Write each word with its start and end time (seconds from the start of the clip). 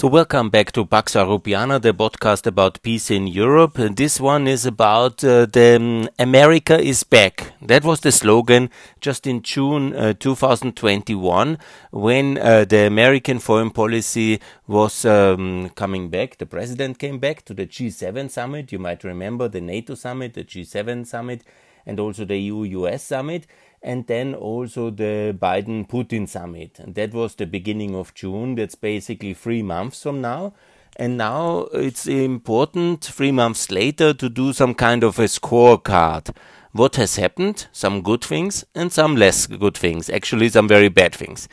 So, 0.00 0.08
welcome 0.08 0.48
back 0.48 0.72
to 0.72 0.86
Pax 0.86 1.12
Europeana, 1.12 1.78
the 1.78 1.92
podcast 1.92 2.46
about 2.46 2.80
peace 2.80 3.10
in 3.10 3.26
Europe. 3.26 3.74
This 3.74 4.18
one 4.18 4.48
is 4.48 4.64
about 4.64 5.22
uh, 5.22 5.44
the 5.44 5.76
um, 5.76 6.08
America 6.18 6.80
is 6.80 7.04
back. 7.04 7.52
That 7.60 7.84
was 7.84 8.00
the 8.00 8.10
slogan 8.10 8.70
just 9.02 9.26
in 9.26 9.42
June 9.42 9.94
uh, 9.94 10.14
2021 10.14 11.58
when 11.90 12.38
uh, 12.38 12.64
the 12.64 12.86
American 12.86 13.40
foreign 13.40 13.68
policy 13.68 14.40
was 14.66 15.04
um, 15.04 15.68
coming 15.74 16.08
back. 16.08 16.38
The 16.38 16.46
president 16.46 16.98
came 16.98 17.18
back 17.18 17.44
to 17.44 17.52
the 17.52 17.66
G7 17.66 18.30
summit. 18.30 18.72
You 18.72 18.78
might 18.78 19.04
remember 19.04 19.48
the 19.48 19.60
NATO 19.60 19.94
summit, 19.96 20.32
the 20.32 20.44
G7 20.44 21.06
summit, 21.06 21.44
and 21.84 22.00
also 22.00 22.24
the 22.24 22.38
EU 22.38 22.62
US 22.62 23.04
summit 23.04 23.46
and 23.82 24.06
then 24.06 24.34
also 24.34 24.90
the 24.90 25.36
Biden 25.40 25.88
Putin 25.88 26.28
summit. 26.28 26.78
And 26.78 26.94
that 26.94 27.12
was 27.14 27.34
the 27.34 27.46
beginning 27.46 27.94
of 27.94 28.14
June. 28.14 28.54
That's 28.54 28.74
basically 28.74 29.34
three 29.34 29.62
months 29.62 30.02
from 30.02 30.20
now. 30.20 30.54
And 30.96 31.16
now 31.16 31.68
it's 31.72 32.06
important, 32.06 33.04
three 33.04 33.32
months 33.32 33.70
later, 33.70 34.12
to 34.12 34.28
do 34.28 34.52
some 34.52 34.74
kind 34.74 35.02
of 35.02 35.18
a 35.18 35.24
scorecard. 35.24 36.34
What 36.72 36.96
has 36.96 37.16
happened? 37.16 37.68
Some 37.72 38.02
good 38.02 38.22
things 38.22 38.64
and 38.74 38.92
some 38.92 39.16
less 39.16 39.46
good 39.46 39.76
things. 39.76 40.10
Actually, 40.10 40.50
some 40.50 40.68
very 40.68 40.88
bad 40.88 41.14
things. 41.14 41.48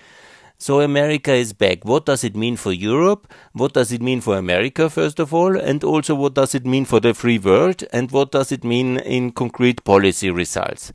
So 0.60 0.82
America 0.82 1.34
is 1.34 1.54
back. 1.54 1.86
What 1.86 2.08
does 2.08 2.24
it 2.24 2.36
mean 2.36 2.58
for 2.58 2.74
Europe? 2.74 3.32
What 3.54 3.74
does 3.74 3.92
it 3.92 4.02
mean 4.02 4.22
for 4.22 4.38
America, 4.38 4.90
first 4.90 5.20
of 5.20 5.32
all? 5.32 5.56
And 5.56 5.84
also 5.84 6.16
what 6.16 6.34
does 6.34 6.56
it 6.56 6.66
mean 6.66 6.84
for 6.84 7.00
the 7.00 7.14
free 7.14 7.38
world? 7.38 7.84
And 7.94 8.12
what 8.12 8.32
does 8.32 8.52
it 8.52 8.64
mean 8.64 8.98
in 8.98 9.32
concrete 9.32 9.84
policy 9.84 10.32
results? 10.32 10.92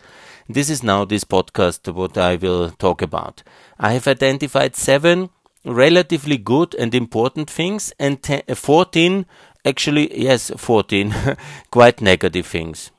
This 0.49 0.71
is 0.71 0.83
now 0.83 1.05
this 1.05 1.25
podcast 1.25 1.93
what 1.93 2.19
I 2.19 2.37
will 2.37 2.71
talk 2.71 3.03
about. 3.03 3.43
I 3.79 3.93
have 3.93 4.09
identified 4.09 4.77
seven 4.77 5.31
relatively 5.65 6.37
good 6.37 6.75
and 6.75 6.95
important 6.95 7.49
things 7.49 7.93
and 7.99 8.19
14 8.53 9.27
actually 9.65 10.21
yes 10.21 10.51
14 10.57 11.15
quite 11.71 12.01
negative 12.01 12.47
things 12.47 12.91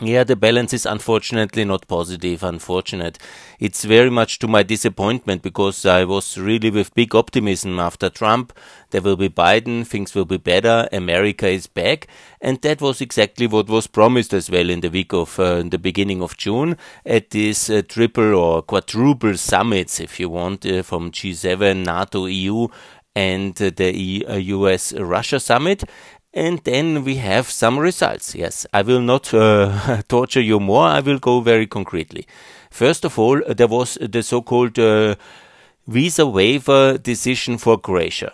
yeah, 0.00 0.24
the 0.24 0.36
balance 0.36 0.74
is 0.74 0.84
unfortunately 0.84 1.64
not 1.64 1.88
positive. 1.88 2.42
Unfortunate. 2.42 3.18
It's 3.58 3.84
very 3.84 4.10
much 4.10 4.38
to 4.40 4.48
my 4.48 4.62
disappointment 4.62 5.42
because 5.42 5.86
I 5.86 6.04
was 6.04 6.36
really 6.36 6.70
with 6.70 6.94
big 6.94 7.14
optimism 7.14 7.78
after 7.78 8.10
Trump. 8.10 8.52
There 8.90 9.00
will 9.00 9.16
be 9.16 9.30
Biden, 9.30 9.86
things 9.86 10.14
will 10.14 10.26
be 10.26 10.36
better, 10.36 10.88
America 10.92 11.48
is 11.48 11.66
back. 11.66 12.08
And 12.40 12.60
that 12.60 12.80
was 12.82 13.00
exactly 13.00 13.46
what 13.46 13.68
was 13.68 13.86
promised 13.86 14.34
as 14.34 14.50
well 14.50 14.68
in 14.68 14.80
the 14.80 14.90
week 14.90 15.12
of, 15.14 15.40
uh, 15.40 15.62
the 15.62 15.78
beginning 15.78 16.22
of 16.22 16.36
June 16.36 16.76
at 17.04 17.30
this 17.30 17.70
uh, 17.70 17.82
triple 17.88 18.34
or 18.34 18.62
quadruple 18.62 19.36
summits, 19.36 19.98
if 19.98 20.20
you 20.20 20.28
want, 20.28 20.66
uh, 20.66 20.82
from 20.82 21.10
G7, 21.10 21.84
NATO, 21.84 22.26
EU, 22.26 22.68
and 23.16 23.54
the 23.54 24.24
US 24.28 24.92
Russia 24.92 25.40
summit 25.40 25.84
and 26.36 26.60
then 26.64 27.02
we 27.02 27.16
have 27.16 27.50
some 27.50 27.78
results. 27.78 28.34
Yes, 28.34 28.66
I 28.72 28.82
will 28.82 29.00
not 29.00 29.32
uh, 29.32 30.02
torture 30.08 30.42
you 30.42 30.60
more. 30.60 30.86
I 30.86 31.00
will 31.00 31.18
go 31.18 31.40
very 31.40 31.66
concretely. 31.66 32.26
First 32.70 33.06
of 33.06 33.18
all, 33.18 33.40
there 33.48 33.66
was 33.66 33.96
the 34.00 34.22
so-called 34.22 34.78
uh, 34.78 35.14
visa 35.86 36.26
waiver 36.26 36.98
decision 36.98 37.56
for 37.56 37.78
Croatia. 37.78 38.32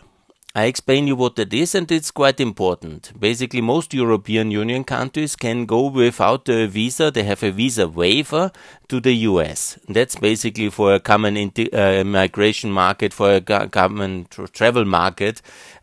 I 0.54 0.64
explain 0.64 1.06
you 1.06 1.16
what 1.16 1.36
that 1.36 1.54
is, 1.54 1.74
and 1.74 1.90
it's 1.90 2.10
quite 2.10 2.38
important. 2.38 3.18
Basically, 3.18 3.62
most 3.62 3.94
European 3.94 4.50
Union 4.50 4.84
countries 4.84 5.34
can 5.34 5.64
go 5.64 5.86
without 5.86 6.46
a 6.50 6.66
visa. 6.66 7.10
They 7.10 7.22
have 7.22 7.42
a 7.42 7.50
visa 7.50 7.88
waiver 7.88 8.52
to 8.88 9.00
the 9.00 9.14
US. 9.30 9.78
That's 9.88 10.14
basically 10.16 10.68
for 10.68 10.92
a 10.92 11.00
common 11.00 11.38
uh, 11.38 12.04
migration 12.04 12.70
market, 12.70 13.14
for 13.14 13.36
a 13.36 13.40
common 13.40 14.26
tra 14.28 14.46
travel 14.46 14.84
market 14.84 15.40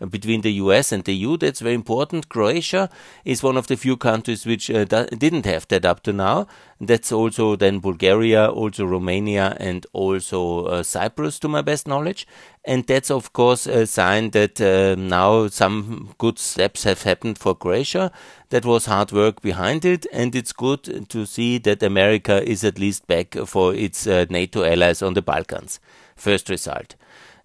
between 0.07 0.41
the 0.41 0.51
US 0.63 0.91
and 0.91 1.03
the 1.03 1.15
EU. 1.15 1.35
That's 1.37 1.61
very 1.61 1.73
important. 1.73 2.29
Croatia 2.29 2.91
is 3.25 3.41
one 3.41 3.57
of 3.57 3.65
the 3.65 3.75
few 3.75 3.97
countries 3.97 4.45
which 4.45 4.69
uh, 4.69 4.85
didn't 4.85 5.47
have 5.47 5.67
that 5.69 5.83
up 5.83 6.03
to 6.03 6.13
now. 6.13 6.45
That's 6.81 7.11
also 7.11 7.57
then 7.57 7.79
Bulgaria, 7.79 8.49
also 8.49 8.85
Romania, 8.85 9.57
and 9.59 9.85
also 9.91 10.65
uh, 10.65 10.83
Cyprus, 10.83 11.37
to 11.39 11.49
my 11.49 11.61
best 11.61 11.87
knowledge. 11.87 12.25
And 12.63 12.87
that's, 12.87 13.11
of 13.11 13.33
course, 13.33 13.67
a 13.67 13.85
sign 13.85 14.29
that 14.29 14.61
uh, 14.61 14.95
now 14.97 15.47
some 15.47 16.13
good 16.17 16.39
steps 16.39 16.85
have 16.85 17.03
happened 17.03 17.37
for 17.37 17.53
Croatia. 17.53 18.13
That 18.49 18.65
was 18.65 18.85
hard 18.85 19.11
work 19.11 19.41
behind 19.41 19.83
it, 19.83 20.07
and 20.13 20.33
it's 20.33 20.53
good 20.53 21.09
to 21.09 21.25
see 21.25 21.57
that 21.59 21.83
America 21.83 22.41
is 22.49 22.63
at 22.63 22.79
least 22.79 23.07
back 23.07 23.35
for 23.45 23.75
its 23.75 24.07
uh, 24.07 24.25
NATO 24.29 24.63
allies 24.63 25.01
on 25.01 25.15
the 25.15 25.21
Balkans. 25.21 25.81
First 26.15 26.49
result. 26.49 26.95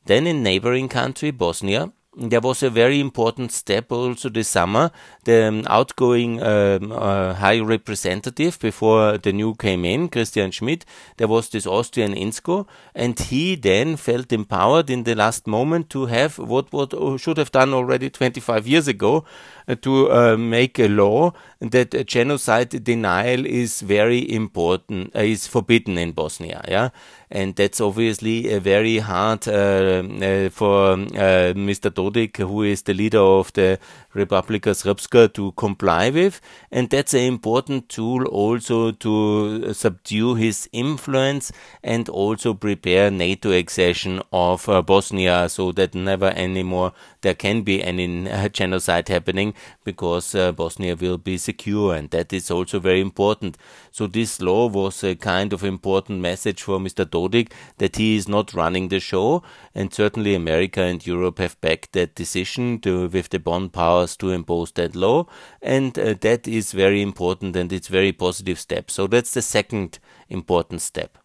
Then 0.06 0.28
in 0.28 0.44
neighboring 0.44 0.88
country, 0.88 1.32
Bosnia, 1.32 1.92
there 2.16 2.40
was 2.40 2.62
a 2.62 2.70
very 2.70 3.00
important 3.00 3.52
step 3.52 3.90
also 3.90 4.28
this 4.28 4.48
summer. 4.48 4.90
The 5.24 5.48
um, 5.48 5.64
outgoing 5.66 6.42
um, 6.42 6.92
uh, 6.92 7.34
high 7.34 7.60
representative 7.60 8.58
before 8.58 9.18
the 9.18 9.32
new 9.32 9.54
came 9.54 9.84
in, 9.84 10.08
Christian 10.08 10.50
Schmidt, 10.50 10.84
there 11.16 11.28
was 11.28 11.48
this 11.48 11.66
Austrian 11.66 12.14
Inzko, 12.14 12.66
and 12.94 13.18
he 13.18 13.56
then 13.56 13.96
felt 13.96 14.32
empowered 14.32 14.90
in 14.90 15.04
the 15.04 15.14
last 15.14 15.46
moment 15.46 15.90
to 15.90 16.06
have 16.06 16.38
what 16.38 16.72
what 16.72 16.92
should 17.20 17.36
have 17.38 17.52
done 17.52 17.72
already 17.72 18.10
25 18.10 18.66
years 18.66 18.88
ago, 18.88 19.24
uh, 19.63 19.63
to 19.80 20.10
uh, 20.12 20.36
make 20.36 20.78
a 20.78 20.88
law 20.88 21.32
that 21.60 22.06
genocide 22.06 22.84
denial 22.84 23.46
is 23.46 23.80
very 23.80 24.30
important, 24.30 25.14
uh, 25.16 25.20
is 25.20 25.46
forbidden 25.46 25.96
in 25.96 26.12
Bosnia. 26.12 26.62
Yeah, 26.68 26.90
and 27.30 27.56
that's 27.56 27.80
obviously 27.80 28.52
a 28.52 28.60
very 28.60 28.98
hard 28.98 29.48
uh, 29.48 30.02
uh, 30.02 30.50
for 30.50 30.92
uh, 30.92 31.54
Mr. 31.54 31.90
Dodik, 31.90 32.36
who 32.36 32.62
is 32.62 32.82
the 32.82 32.94
leader 32.94 33.20
of 33.20 33.52
the 33.54 33.78
Republika 34.14 34.70
Srpska, 34.74 35.32
to 35.32 35.52
comply 35.52 36.10
with, 36.10 36.40
and 36.70 36.90
that's 36.90 37.14
an 37.14 37.20
important 37.20 37.88
tool 37.88 38.26
also 38.26 38.92
to 38.92 39.72
subdue 39.72 40.34
his 40.34 40.68
influence 40.72 41.50
and 41.82 42.08
also 42.08 42.54
prepare 42.54 43.10
NATO 43.10 43.50
accession 43.50 44.20
of 44.32 44.66
Bosnia, 44.86 45.48
so 45.48 45.72
that 45.72 45.94
never 45.94 46.28
anymore 46.36 46.92
there 47.24 47.34
can 47.34 47.62
be 47.62 47.82
any 47.82 48.28
genocide 48.52 49.08
happening 49.08 49.54
because 49.82 50.34
uh, 50.34 50.52
Bosnia 50.52 50.94
will 50.94 51.18
be 51.18 51.38
secure, 51.38 51.94
and 51.94 52.10
that 52.10 52.32
is 52.32 52.50
also 52.50 52.78
very 52.78 53.00
important. 53.00 53.56
So 53.90 54.06
this 54.06 54.40
law 54.40 54.68
was 54.68 55.02
a 55.02 55.14
kind 55.16 55.52
of 55.52 55.64
important 55.64 56.20
message 56.20 56.62
for 56.62 56.78
Mr. 56.78 57.04
Dodik 57.04 57.50
that 57.78 57.96
he 57.96 58.14
is 58.16 58.28
not 58.28 58.54
running 58.54 58.88
the 58.88 59.00
show, 59.00 59.42
and 59.74 59.92
certainly 59.92 60.34
America 60.34 60.82
and 60.82 61.04
Europe 61.04 61.38
have 61.38 61.60
backed 61.60 61.92
that 61.94 62.14
decision 62.14 62.78
to, 62.80 63.08
with 63.08 63.30
the 63.30 63.38
Bonn 63.38 63.70
powers 63.70 64.16
to 64.18 64.30
impose 64.30 64.70
that 64.72 64.94
law, 64.94 65.26
and 65.62 65.98
uh, 65.98 66.14
that 66.20 66.46
is 66.46 66.72
very 66.72 67.00
important 67.00 67.56
and 67.56 67.72
it's 67.72 67.88
very 67.88 68.12
positive 68.12 68.60
step. 68.60 68.90
So 68.90 69.06
that's 69.06 69.32
the 69.32 69.42
second 69.42 69.98
important 70.28 70.82
step 70.82 71.23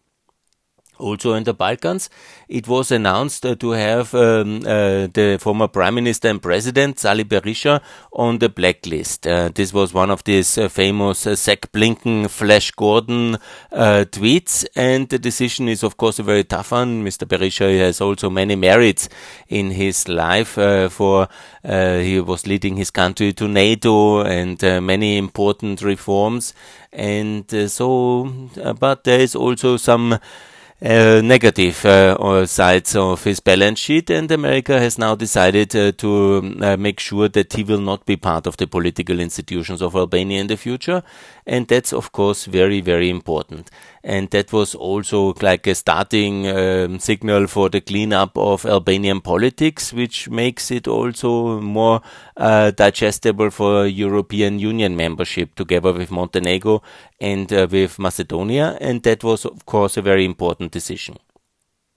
also 1.00 1.34
in 1.34 1.44
the 1.44 1.54
Balkans. 1.54 2.10
It 2.48 2.68
was 2.68 2.90
announced 2.90 3.46
uh, 3.46 3.54
to 3.56 3.70
have 3.70 4.14
um, 4.14 4.58
uh, 4.58 5.06
the 5.12 5.38
former 5.40 5.68
Prime 5.68 5.94
Minister 5.94 6.28
and 6.28 6.42
President 6.42 6.98
Sali 6.98 7.24
Berisha 7.24 7.80
on 8.12 8.38
the 8.38 8.48
blacklist. 8.48 9.26
Uh, 9.26 9.50
this 9.54 9.72
was 9.72 9.94
one 9.94 10.10
of 10.10 10.24
these 10.24 10.58
uh, 10.58 10.68
famous 10.68 11.26
uh, 11.26 11.34
Zach 11.34 11.72
Blinken, 11.72 12.28
Flash 12.28 12.70
Gordon 12.72 13.36
uh, 13.72 14.04
tweets, 14.10 14.66
and 14.76 15.08
the 15.08 15.18
decision 15.18 15.68
is, 15.68 15.82
of 15.82 15.96
course, 15.96 16.18
a 16.18 16.22
very 16.22 16.44
tough 16.44 16.72
one. 16.72 17.04
Mr. 17.04 17.26
Berisha 17.26 17.78
has 17.78 18.00
also 18.00 18.28
many 18.30 18.56
merits 18.56 19.08
in 19.48 19.70
his 19.70 20.08
life. 20.08 20.58
for 20.90 21.28
he 21.62 22.20
was 22.20 22.46
leading 22.46 22.76
his 22.76 22.90
country 22.90 23.32
to 23.32 23.46
NATO 23.46 24.22
and 24.22 24.60
many 24.84 25.16
important 25.16 25.82
reforms, 25.82 26.54
and 26.92 27.44
so. 27.70 28.50
but 28.78 29.04
there 29.04 29.20
is 29.20 29.34
also 29.34 29.76
some 29.76 30.18
uh, 30.82 31.20
negative 31.22 31.84
uh, 31.84 32.46
sides 32.46 32.96
of 32.96 33.22
his 33.24 33.40
balance 33.40 33.78
sheet, 33.78 34.08
and 34.10 34.30
America 34.30 34.78
has 34.78 34.98
now 34.98 35.14
decided 35.14 35.76
uh, 35.76 35.92
to 35.92 36.56
uh, 36.62 36.76
make 36.78 36.98
sure 36.98 37.28
that 37.28 37.52
he 37.52 37.62
will 37.62 37.80
not 37.80 38.06
be 38.06 38.16
part 38.16 38.46
of 38.46 38.56
the 38.56 38.66
political 38.66 39.20
institutions 39.20 39.82
of 39.82 39.94
Albania 39.94 40.40
in 40.40 40.46
the 40.46 40.56
future, 40.56 41.02
and 41.50 41.66
that's 41.66 41.92
of 41.92 42.12
course 42.12 42.44
very 42.46 42.80
very 42.80 43.10
important. 43.10 43.70
And 44.04 44.30
that 44.30 44.52
was 44.52 44.74
also 44.74 45.34
like 45.42 45.66
a 45.66 45.74
starting 45.74 46.46
um, 46.46 47.00
signal 47.00 47.48
for 47.48 47.68
the 47.68 47.80
cleanup 47.80 48.38
of 48.38 48.64
Albanian 48.64 49.20
politics, 49.20 49.92
which 49.92 50.30
makes 50.30 50.70
it 50.70 50.88
also 50.88 51.60
more 51.60 52.00
uh, 52.36 52.70
digestible 52.70 53.50
for 53.50 53.86
European 53.86 54.58
Union 54.58 54.96
membership 54.96 55.54
together 55.56 55.92
with 55.92 56.10
Montenegro 56.10 56.82
and 57.20 57.52
uh, 57.52 57.66
with 57.70 57.98
Macedonia, 57.98 58.78
and 58.80 59.02
that 59.02 59.24
was 59.24 59.44
of 59.44 59.66
course 59.66 59.96
a 59.96 60.02
very 60.02 60.24
important 60.24 60.70
decision 60.72 61.16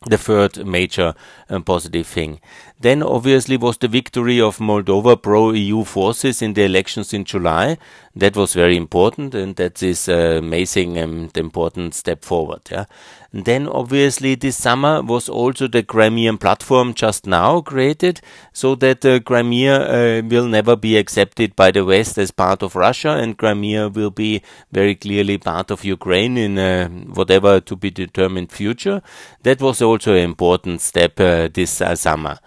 the 0.08 0.18
third 0.18 0.66
major 0.66 1.14
um, 1.50 1.64
positive 1.64 2.08
thing. 2.08 2.40
Then 2.80 3.02
obviously 3.02 3.58
was 3.58 3.78
the 3.78 3.88
victory 3.88 4.42
of 4.42 4.58
Moldova 4.58 5.22
pro-EU 5.22 5.84
forces 5.84 6.42
in 6.42 6.54
the 6.54 6.64
elections 6.64 7.14
in 7.14 7.24
July. 7.24 7.78
That 8.16 8.36
was 8.36 8.54
very 8.54 8.78
important, 8.78 9.34
and 9.34 9.56
that 9.56 9.82
is 9.82 10.08
uh, 10.08 10.36
amazing 10.38 10.98
and 11.00 11.36
important 11.36 11.96
step 11.96 12.24
forward. 12.24 12.62
Yeah. 12.70 12.86
And 13.32 13.46
then 13.46 13.68
obviously 13.68 14.36
this 14.36 14.56
summer 14.56 15.02
was 15.02 15.28
also 15.28 15.68
the 15.68 15.82
Crimean 15.82 16.38
platform 16.38 16.94
just 16.94 17.26
now 17.26 17.62
created, 17.62 18.22
so 18.52 18.76
that 18.76 19.04
uh, 19.04 19.20
Crimea 19.20 20.20
uh, 20.20 20.22
will 20.28 20.46
never 20.48 20.76
be 20.76 20.96
accepted 20.96 21.56
by 21.56 21.72
the 21.72 21.84
West 21.84 22.20
as 22.20 22.30
part 22.30 22.62
of 22.62 22.76
Russia, 22.76 23.18
and 23.18 23.36
Crimea 23.36 23.90
will 23.90 24.12
be 24.12 24.44
very 24.72 24.94
clearly 24.94 25.40
part 25.40 25.72
of 25.72 25.84
Ukraine 25.84 26.38
in 26.38 26.60
uh, 26.60 26.90
whatever 26.90 27.60
to 27.62 27.76
be 27.76 27.90
determined 27.90 28.52
future. 28.52 29.02
That 29.42 29.60
was 29.60 29.82
also 29.82 30.14
an 30.14 30.24
important 30.24 30.82
step 30.82 31.20
uh, 31.20 31.50
this 31.52 31.82
uh, 31.82 31.96
summer. 31.96 32.38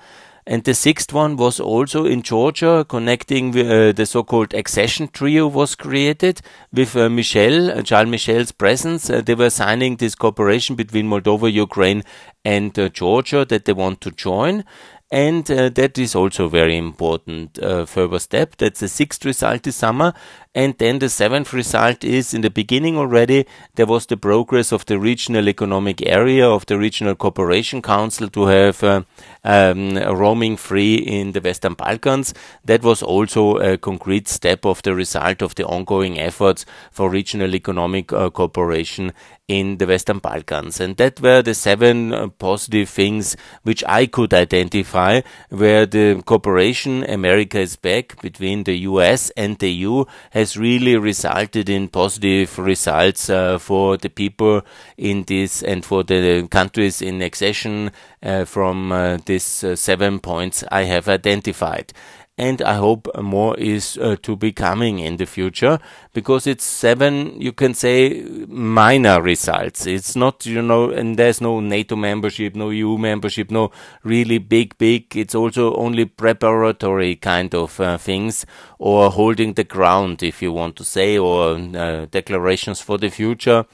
And 0.49 0.63
the 0.63 0.75
sixth 0.75 1.13
one 1.13 1.37
was 1.37 1.59
also 1.59 2.07
in 2.07 2.23
Georgia, 2.23 2.87
connecting 2.89 3.49
uh, 3.59 3.91
the 3.91 4.07
so-called 4.07 4.55
accession 4.55 5.09
trio 5.09 5.49
was 5.49 5.75
created 5.75 6.41
with 6.73 6.95
uh, 6.95 7.09
Michel, 7.09 7.73
uh, 7.73 7.83
Charles 7.83 8.09
Michel's 8.09 8.53
presence. 8.53 9.09
They 9.09 9.35
were 9.35 9.51
signing 9.51 9.97
this 9.97 10.15
cooperation 10.15 10.77
between 10.77 11.09
Moldova, 11.09 11.53
Ukraine, 11.53 12.05
and 12.45 12.73
Georgia 12.95 13.45
that 13.45 13.65
they 13.65 13.73
want 13.73 14.01
to 14.03 14.13
join. 14.13 14.65
And 15.11 15.47
that 15.47 15.99
is 15.99 16.17
also 16.17 16.49
very 16.49 16.77
important 16.77 17.59
further 17.87 18.19
step. 18.19 18.57
That's 18.57 18.81
the 18.81 18.89
sixth 18.89 19.25
result 19.25 19.63
this 19.63 19.77
summer. 19.77 20.15
And 20.57 20.75
then 20.79 21.01
the 21.01 21.11
seventh 21.11 21.53
result 21.53 22.03
is 22.03 22.33
in 22.33 22.41
the 22.41 22.49
beginning 22.49 22.97
already, 22.97 23.45
there 23.75 23.85
was 23.85 24.07
the 24.07 24.17
progress 24.17 24.73
of 24.73 24.87
the 24.87 24.99
regional 24.99 25.51
economic 25.51 26.01
area 26.07 26.49
of 26.49 26.65
the 26.65 26.79
Regional 26.79 27.15
Cooperation 27.15 27.83
Council 27.83 28.31
to 28.31 28.47
have 28.47 28.83
uh, 28.83 29.03
um, 29.45 29.97
roaming 29.97 30.57
free 30.57 30.95
in 30.95 31.33
the 31.33 31.43
Western 31.43 31.75
Balkans. 31.75 32.33
That 32.65 32.83
was 32.83 33.03
also 33.03 33.59
a 33.59 33.77
concrete 33.77 34.29
step 34.29 34.65
of 34.65 34.81
the 34.81 34.95
result 34.95 35.43
of 35.43 35.55
the 35.57 35.67
ongoing 35.67 36.19
efforts 36.19 36.65
for 36.91 37.11
regional 37.11 37.55
economic 37.55 38.11
uh, 38.11 38.31
cooperation 38.31 39.13
in 39.49 39.79
the 39.79 39.87
Western 39.87 40.19
Balkans. 40.19 40.81
And 40.81 40.97
that 40.97 41.21
were 41.21 41.43
the 41.43 41.55
seven 41.55 42.13
uh, 42.13 42.29
positive 42.29 42.89
things 42.89 43.37
which 43.63 43.85
I 43.87 44.07
could 44.07 44.35
identify 44.35 45.21
where 45.51 45.87
the 45.87 46.23
cooperation 46.25 47.05
America 47.09 47.61
is 47.61 47.77
back 47.77 48.21
between 48.21 48.65
the 48.65 48.77
US 48.79 49.31
and 49.37 49.59
the 49.59 49.71
EU 49.71 50.05
has 50.31 50.46
really 50.55 50.97
resulted 50.99 51.71
in 51.71 51.89
positive 51.89 52.59
results 52.59 53.31
uh, 53.31 53.59
for 53.59 53.97
the 53.97 54.11
people 54.11 54.61
in 54.99 55.25
this 55.25 55.63
and 55.63 55.83
for 55.83 56.03
the 56.03 56.47
countries 56.51 57.01
in 57.01 57.23
accession 57.23 57.91
uh, 58.23 58.45
from 58.45 58.93
uh, 58.93 59.17
these 59.25 59.65
uh, 59.65 59.75
seven 59.75 60.19
points 60.19 60.63
I 60.71 60.83
have 60.83 61.09
identified 61.09 61.95
and 62.39 62.61
I 62.61 62.75
hope 62.75 63.09
more 63.19 63.57
is 63.57 63.97
uh, 63.97 64.17
to 64.23 64.37
be 64.37 64.53
coming 64.53 64.99
in 64.99 65.17
the 65.17 65.25
future 65.25 65.79
because 66.13 66.47
it's 66.47 66.65
seven, 66.65 67.41
you 67.41 67.53
can 67.53 67.73
say, 67.73 68.25
minor 68.47 69.23
results. 69.23 69.87
It's 69.87 70.15
not, 70.15 70.45
you 70.45 70.61
know, 70.61 70.91
and 70.91 71.17
there's 71.17 71.41
no 71.41 71.61
NATO 71.61 71.97
membership, 71.97 72.55
no 72.55 72.69
EU 72.69 72.99
membership, 72.99 73.51
no 73.51 73.71
really 74.03 74.37
big, 74.37 74.77
big. 74.77 75.17
It's 75.17 75.35
also 75.35 75.75
only 75.77 76.05
preparatory 76.05 77.17
kind 77.17 77.55
of 77.55 77.81
uh, 77.81 77.97
things 77.97 78.45
or 78.79 79.11
holding 79.11 79.55
the 79.55 79.65
ground, 79.65 80.23
if 80.23 80.43
you 80.43 80.53
want 80.53 80.77
to 80.77 80.85
say, 80.85 81.17
or 81.17 81.55
uh, 81.55 82.07
declarations 82.11 82.83
for 82.83 82.99
the 82.99 83.09
future 83.09 83.65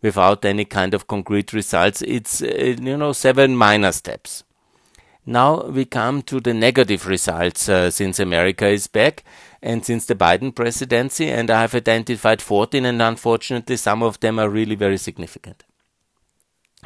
without 0.00 0.42
any 0.46 0.64
kind 0.64 0.94
of 0.94 1.06
concrete 1.06 1.52
results. 1.52 2.00
It's, 2.00 2.40
uh, 2.40 2.76
you 2.80 2.96
know, 2.96 3.12
seven 3.12 3.56
minor 3.56 3.92
steps. 3.92 4.45
Now 5.28 5.64
we 5.64 5.84
come 5.84 6.22
to 6.22 6.38
the 6.38 6.54
negative 6.54 7.08
results 7.08 7.68
uh, 7.68 7.90
since 7.90 8.20
America 8.20 8.68
is 8.68 8.86
back 8.86 9.24
and 9.60 9.84
since 9.84 10.06
the 10.06 10.14
Biden 10.14 10.54
presidency, 10.54 11.28
and 11.28 11.50
I 11.50 11.62
have 11.62 11.74
identified 11.74 12.40
14, 12.40 12.84
and 12.84 13.02
unfortunately, 13.02 13.76
some 13.76 14.04
of 14.04 14.20
them 14.20 14.38
are 14.38 14.48
really 14.48 14.76
very 14.76 14.98
significant. 14.98 15.64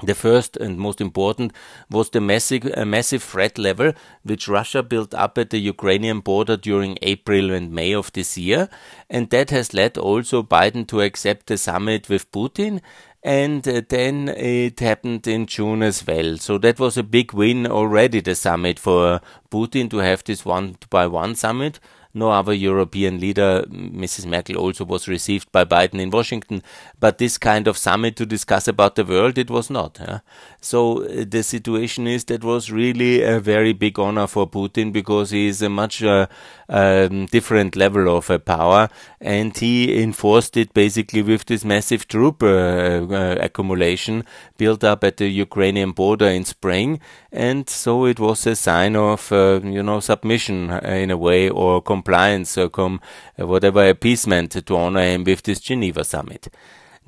The 0.02 0.14
first 0.14 0.56
and 0.56 0.78
most 0.78 1.02
important 1.02 1.52
was 1.90 2.08
the 2.08 2.22
massive, 2.22 2.70
uh, 2.74 2.86
massive 2.86 3.22
threat 3.22 3.58
level 3.58 3.92
which 4.22 4.48
Russia 4.48 4.82
built 4.82 5.12
up 5.12 5.36
at 5.36 5.50
the 5.50 5.58
Ukrainian 5.58 6.20
border 6.20 6.56
during 6.56 6.96
April 7.02 7.50
and 7.50 7.70
May 7.70 7.92
of 7.92 8.10
this 8.12 8.38
year, 8.38 8.70
and 9.10 9.28
that 9.28 9.50
has 9.50 9.74
led 9.74 9.98
also 9.98 10.42
Biden 10.42 10.86
to 10.88 11.02
accept 11.02 11.48
the 11.48 11.58
summit 11.58 12.08
with 12.08 12.32
Putin 12.32 12.80
and 13.22 13.66
uh, 13.68 13.82
then 13.88 14.28
it 14.28 14.80
happened 14.80 15.26
in 15.26 15.46
June 15.46 15.82
as 15.82 16.06
well. 16.06 16.38
So 16.38 16.58
that 16.58 16.78
was 16.78 16.96
a 16.96 17.02
big 17.02 17.32
win 17.32 17.66
already, 17.66 18.20
the 18.20 18.34
summit 18.34 18.78
for 18.78 19.20
Putin 19.50 19.90
to 19.90 19.98
have 19.98 20.24
this 20.24 20.44
one 20.44 20.76
by 20.88 21.06
one 21.06 21.34
summit 21.34 21.80
no 22.12 22.30
other 22.30 22.52
European 22.52 23.20
leader, 23.20 23.64
Mrs. 23.68 24.26
Merkel, 24.26 24.56
also 24.56 24.84
was 24.84 25.06
received 25.06 25.50
by 25.52 25.64
Biden 25.64 26.00
in 26.00 26.10
Washington. 26.10 26.62
But 26.98 27.18
this 27.18 27.38
kind 27.38 27.68
of 27.68 27.78
summit 27.78 28.16
to 28.16 28.26
discuss 28.26 28.66
about 28.66 28.96
the 28.96 29.04
world, 29.04 29.38
it 29.38 29.50
was 29.50 29.70
not. 29.70 29.98
Yeah? 30.00 30.20
So 30.60 31.04
uh, 31.04 31.24
the 31.26 31.42
situation 31.42 32.06
is 32.06 32.24
that 32.26 32.44
was 32.44 32.70
really 32.70 33.22
a 33.22 33.40
very 33.40 33.72
big 33.72 33.98
honor 33.98 34.26
for 34.26 34.48
Putin 34.48 34.92
because 34.92 35.30
he 35.30 35.48
is 35.48 35.62
a 35.62 35.70
much 35.70 36.02
uh, 36.02 36.26
um, 36.68 37.26
different 37.26 37.76
level 37.76 38.14
of 38.14 38.30
uh, 38.30 38.38
power, 38.38 38.90
and 39.20 39.56
he 39.56 40.02
enforced 40.02 40.56
it 40.56 40.74
basically 40.74 41.22
with 41.22 41.46
this 41.46 41.64
massive 41.64 42.06
troop 42.08 42.42
uh, 42.42 42.46
uh, 42.46 43.36
accumulation 43.40 44.24
built 44.58 44.84
up 44.84 45.02
at 45.02 45.16
the 45.16 45.28
Ukrainian 45.28 45.92
border 45.92 46.28
in 46.28 46.44
spring, 46.44 47.00
and 47.32 47.68
so 47.68 48.04
it 48.04 48.20
was 48.20 48.46
a 48.46 48.54
sign 48.54 48.96
of 48.96 49.30
you 49.30 49.82
know 49.82 50.00
submission 50.00 50.70
in 50.70 51.10
a 51.10 51.16
way 51.16 51.48
or 51.48 51.80
compliance 51.80 52.58
or 52.58 52.68
com 52.68 53.00
whatever 53.36 53.88
appeasement 53.88 54.50
to 54.66 54.76
honor 54.76 55.02
him 55.02 55.24
with 55.24 55.42
this 55.42 55.60
Geneva 55.60 56.04
summit. 56.04 56.48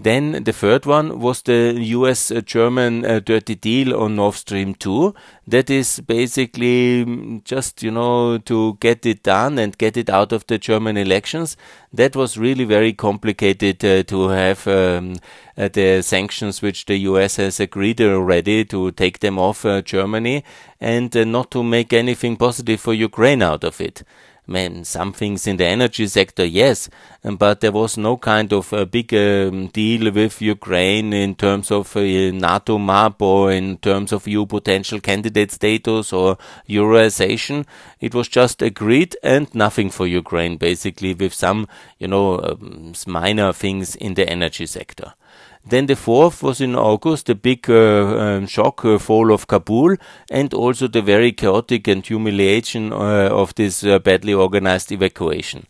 Then 0.03 0.43
the 0.43 0.53
third 0.53 0.85
one 0.85 1.21
was 1.21 1.43
the 1.43 1.77
US 1.79 2.33
German 2.45 3.05
uh, 3.05 3.21
dirty 3.21 3.55
deal 3.55 3.95
on 3.95 4.17
Nord 4.17 4.35
Stream 4.35 4.75
2. 4.75 5.15
That 5.47 5.71
is 5.71 6.01
basically 6.01 7.05
mm, 7.05 7.45
just, 7.45 7.85
you 7.85 7.93
know, 7.93 8.39
to 8.39 8.77
get 8.81 9.07
it 9.07 9.23
done 9.23 9.61
and 9.61 9.79
get 9.79 9.97
it 9.97 10.11
out 10.11 10.33
of 10.33 10.45
the 10.49 10.59
German 10.59 10.97
elections. 10.97 11.57
That 11.93 12.17
was 12.17 12.37
really 12.37 12.65
very 12.65 12.93
complicated 12.93 13.85
uh, 13.85 14.03
to 14.05 14.29
have 14.29 14.67
um, 14.67 15.19
uh, 15.57 15.69
the 15.69 16.03
sanctions 16.03 16.63
which 16.63 16.87
the 16.87 16.97
US 16.97 17.37
has 17.37 17.61
agreed 17.61 18.01
already 18.01 18.65
to 18.65 18.91
take 18.91 19.21
them 19.21 19.39
off 19.39 19.65
uh, 19.65 19.83
Germany 19.83 20.43
and 20.81 21.17
uh, 21.17 21.23
not 21.25 21.53
to 21.53 21.63
make 21.63 21.93
anything 21.93 22.37
positive 22.37 22.81
for 22.81 22.93
Ukraine 22.93 23.43
out 23.43 23.63
of 23.63 23.81
it 23.81 24.03
man, 24.47 24.85
some 24.85 25.13
things 25.13 25.47
in 25.47 25.57
the 25.57 25.67
energy 25.67 26.07
sector, 26.07 26.45
yes, 26.45 26.89
but 27.23 27.61
there 27.61 27.73
was 27.73 27.97
no 27.97 28.17
kind 28.17 28.53
of 28.53 28.73
a 28.73 28.85
big 28.85 29.15
um, 29.15 29.69
deal 29.69 30.13
with 30.13 30.43
Ukraine 30.43 31.13
in 31.13 31.35
terms 31.35 31.71
of 31.71 31.97
uh, 31.97 32.01
NATO 32.01 32.79
map 32.79 33.23
or 33.23 33.53
in 33.53 33.79
terms 33.79 34.13
of 34.13 34.27
EU 34.27 34.47
potential 34.47 35.01
candidate 35.01 35.53
status 35.53 36.13
or 36.13 36.39
Euroization. 36.69 37.67
It 38.01 38.15
was 38.15 38.29
just 38.29 38.63
agreed 38.63 39.17
and 39.23 39.53
nothing 39.55 39.91
for 39.91 40.07
Ukraine, 40.07 40.57
basically, 40.57 41.15
with 41.15 41.33
some, 41.33 41.69
you 41.99 42.09
know, 42.09 42.41
um, 42.41 42.93
minor 43.07 43.53
things 43.53 43.95
in 43.97 44.15
the 44.15 44.29
energy 44.29 44.67
sector. 44.67 45.15
Then 45.65 45.87
the 45.87 45.97
fourth 45.97 46.43
was 46.43 46.61
in 46.61 46.75
August, 46.75 47.27
the 47.27 47.35
big 47.35 47.71
uh, 47.71 48.19
um, 48.19 48.47
shock 48.47 48.85
uh, 48.85 48.99
fall 48.99 49.33
of 49.33 49.47
Kabul, 49.47 49.97
and 50.31 50.53
also 50.53 50.89
the 50.89 51.03
very 51.03 51.33
chaotic 51.33 51.87
and 51.87 52.05
humiliation 52.05 52.93
uh, 52.93 53.29
of 53.31 53.55
this 53.55 53.83
badly 53.83 54.35
organized 54.35 54.91
evacuation. 54.91 55.67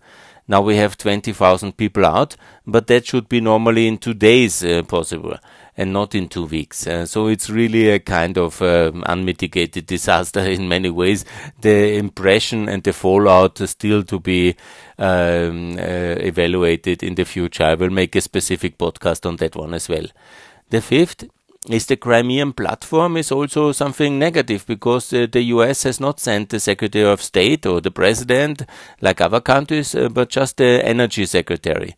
Now 0.49 0.61
we 0.61 0.77
have 0.77 0.99
20,000 0.99 1.77
people 1.77 2.05
out, 2.05 2.37
but 2.67 2.87
that 2.89 3.07
should 3.07 3.29
be 3.29 3.41
normally 3.41 3.87
in 3.87 3.99
two 3.99 4.15
days 4.15 4.65
uh, 4.65 4.83
possible 4.83 5.37
and 5.77 5.93
not 5.93 6.15
in 6.15 6.29
two 6.29 6.45
weeks. 6.45 6.87
Uh, 6.87 7.07
so 7.07 7.29
it's 7.29 7.49
really 7.49 7.89
a 7.89 7.99
kind 7.99 8.37
of 8.37 8.61
um, 8.61 9.03
unmitigated 9.07 9.87
disaster 9.95 10.41
in 10.41 10.69
many 10.69 10.91
ways. 10.91 11.25
The 11.61 11.95
impression 11.97 12.69
and 12.69 12.83
the 12.83 12.93
fallout 12.93 13.59
still 13.69 14.03
to 14.05 14.21
be 14.21 14.57
um, 14.99 15.79
uh, 15.79 16.17
evaluated 16.21 17.03
in 17.03 17.15
the 17.15 17.25
future. 17.25 17.65
I 17.65 17.75
will 17.75 17.91
make 17.91 18.15
a 18.17 18.21
specific 18.21 18.79
podcast 18.79 19.27
on 19.27 19.37
that 19.37 19.57
one 19.57 19.75
as 19.75 19.89
well. 19.89 20.07
The 20.69 20.81
fifth 20.83 21.25
is 21.69 21.87
the 21.87 21.97
Crimean 21.97 22.53
platform 22.53 23.17
is 23.17 23.31
also 23.31 23.73
something 23.73 24.19
negative 24.19 24.67
because 24.67 25.13
uh, 25.13 25.27
the 25.31 25.43
US 25.43 25.85
has 25.85 26.01
not 26.01 26.19
sent 26.19 26.49
the 26.49 26.59
Secretary 26.59 27.09
of 27.09 27.23
State 27.23 27.67
or 27.67 27.81
the 27.81 27.91
President 27.91 28.63
like 29.01 29.21
other 29.21 29.41
countries, 29.41 29.95
uh, 29.95 30.09
but 30.09 30.29
just 30.29 30.57
the 30.57 30.85
Energy 30.85 31.25
Secretary. 31.25 31.95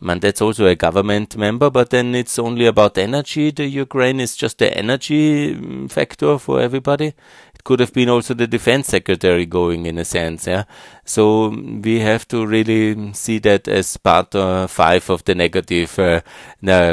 Man, 0.00 0.20
that's 0.20 0.40
also 0.40 0.66
a 0.66 0.76
government 0.76 1.36
member, 1.36 1.70
but 1.70 1.90
then 1.90 2.14
it's 2.14 2.38
only 2.38 2.66
about 2.66 2.96
energy. 2.96 3.50
The 3.50 3.66
Ukraine 3.66 4.20
is 4.20 4.36
just 4.36 4.58
the 4.58 4.72
energy 4.78 5.52
mm, 5.56 5.90
factor 5.90 6.38
for 6.38 6.60
everybody. 6.60 7.06
It 7.06 7.64
could 7.64 7.80
have 7.80 7.92
been 7.92 8.08
also 8.08 8.34
the 8.34 8.46
defense 8.46 8.86
secretary 8.86 9.44
going 9.44 9.86
in 9.86 9.98
a 9.98 10.04
sense, 10.04 10.46
yeah. 10.46 10.64
So 11.04 11.50
mm, 11.50 11.84
we 11.84 11.98
have 11.98 12.28
to 12.28 12.46
really 12.46 13.12
see 13.14 13.40
that 13.40 13.66
as 13.66 13.96
part 13.96 14.36
uh, 14.36 14.68
five 14.68 15.10
of 15.10 15.24
the 15.24 15.34
negative 15.34 15.98
uh, 15.98 16.20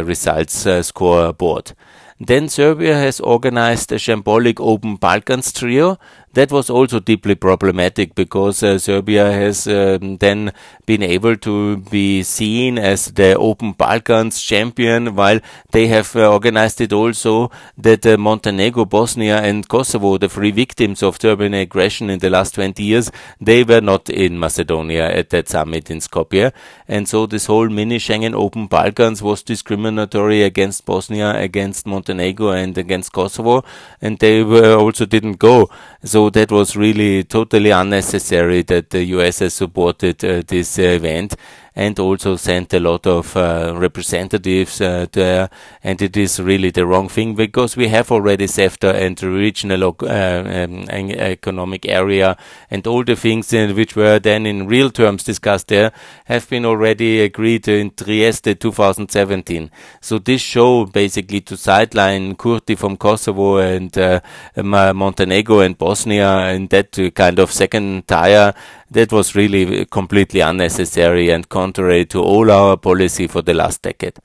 results 0.03 0.65
uh, 0.65 0.82
scoreboard. 0.82 1.74
Then 2.20 2.48
Serbia 2.48 2.96
has 2.96 3.20
organized 3.20 3.92
a 3.92 3.96
shambolic 3.96 4.60
Open 4.60 4.96
Balkans 4.96 5.52
trio 5.52 5.98
That 6.36 6.51
was 6.51 6.70
also 6.70 7.00
deeply 7.00 7.36
problematic 7.36 8.13
because 8.13 8.62
uh, 8.62 8.77
Serbia 8.77 9.32
has 9.32 9.68
um, 9.70 10.18
then 10.18 10.51
been 10.86 11.01
able 11.01 11.38
to 11.38 11.77
be 11.77 12.24
seen 12.24 12.77
as 12.77 13.06
the 13.06 13.38
Open 13.38 13.72
Balkans 13.72 14.42
champion, 14.42 15.15
while 15.15 15.39
they 15.72 15.88
have 15.88 16.13
uh, 16.13 16.30
organized 16.30 16.82
it 16.82 16.92
also 16.92 17.51
that 17.77 18.06
uh, 18.06 18.18
Montenegro, 18.18 18.84
Bosnia, 18.84 19.38
and 19.38 19.65
Kosovo, 19.70 20.18
the 20.18 20.27
three 20.27 20.51
victims 20.51 21.01
of 21.01 21.22
Serbian 21.22 21.54
aggression 21.54 22.10
in 22.10 22.20
the 22.20 22.30
last 22.30 22.56
20 22.56 22.84
years, 22.84 23.10
they 23.39 23.63
were 23.63 23.80
not 23.80 24.10
in 24.10 24.38
Macedonia 24.38 25.10
at 25.10 25.30
that 25.30 25.48
summit 25.48 25.89
in 25.89 26.00
Skopje. 26.00 26.51
And 26.86 27.08
so 27.08 27.27
this 27.27 27.46
whole 27.46 27.70
mini 27.70 27.98
Schengen 27.98 28.34
Open 28.34 28.68
Balkans 28.68 29.22
was 29.22 29.42
discriminatory 29.42 30.44
against 30.44 30.84
Bosnia, 30.86 31.34
against 31.38 31.88
Montenegro, 31.88 32.50
and 32.50 32.77
against 32.77 33.13
Kosovo, 33.13 33.63
and 34.01 34.20
they 34.20 34.44
also 34.44 35.06
didn't 35.06 35.39
go. 35.39 35.70
So 36.04 36.25
that 36.29 36.51
was 36.51 36.75
really 36.75 37.24
totally 37.24 37.72
unnecessary 37.72 38.62
that 38.63 38.89
the 38.89 39.03
US 39.17 39.39
has 39.39 39.53
supported 39.53 40.24
uh, 40.24 40.41
this 40.48 40.77
event 40.79 41.36
and 41.75 42.00
also 42.00 42.38
sent 42.38 42.74
a 42.74 42.79
lot 42.79 43.05
of 43.05 43.36
uh, 43.36 43.74
representatives 43.75 44.79
uh, 44.79 45.05
there. 45.12 45.50
And 45.84 46.01
it 46.01 46.15
is 46.15 46.39
really 46.39 46.72
the 46.72 46.86
wrong 46.86 47.10
thing 47.10 47.36
because 47.36 47.75
we 47.75 47.89
have 47.89 48.12
already 48.12 48.46
CEFTA 48.46 48.94
and 48.94 49.17
the 49.17 49.29
regional 49.29 49.96
uh, 50.01 50.05
um, 50.08 50.86
economic 50.89 51.86
area 51.86 52.38
and 52.72 52.88
all 52.88 53.03
the 53.03 53.15
things 53.15 53.51
which 53.51 53.96
were 53.96 54.20
then 54.20 54.46
in 54.46 54.67
real 54.67 54.89
terms 54.89 55.24
discussed 55.24 55.67
there 55.67 55.91
have 56.25 56.50
been 56.50 56.65
already 56.65 57.22
agreed 57.22 57.67
in 57.67 57.91
Trieste 57.91 58.60
2017. 58.60 59.70
So 60.00 60.20
this 60.20 60.41
show 60.41 60.86
basically 60.86 61.41
to 61.41 61.58
sideline 61.58 62.36
Kurti 62.36 62.77
from 62.77 62.96
Kosovo 62.98 63.58
and 63.58 63.96
uh, 63.98 64.22
Montenegro 64.55 65.60
and 65.60 65.77
Bosnia 65.77 66.50
in 66.50 66.67
that 66.67 66.98
kind 67.13 67.39
of 67.39 67.51
second 67.51 68.08
tier 68.08 68.53
that 68.92 69.12
was 69.12 69.36
really 69.36 69.86
completely 69.86 70.39
unnecessary 70.39 71.30
and 71.30 71.50
contrary 71.50 72.06
to 72.06 72.22
all 72.22 72.51
our 72.51 72.77
policy 72.77 73.27
for 73.27 73.42
the 73.42 73.54
last 73.54 73.82
decade. 73.82 74.20